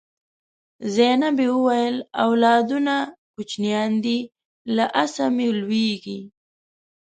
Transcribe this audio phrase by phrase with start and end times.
[0.95, 1.95] زینبې وویل
[2.25, 2.95] اولادونه
[3.33, 4.19] کوچنیان دي
[4.75, 6.19] له آسه مه لوېږئ.